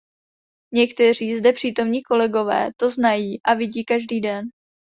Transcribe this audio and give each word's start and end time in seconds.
Někteří 0.73 1.35
zde 1.35 1.53
přítomní 1.53 2.03
kolegové 2.03 2.69
to 2.77 2.91
znají 2.91 3.41
a 3.43 3.53
vidí 3.53 3.85
každý 3.85 4.21
den. 4.21 4.45